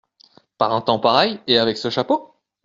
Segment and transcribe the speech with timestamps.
[0.57, 2.33] Par un temps pareil et avec ce chapeau?…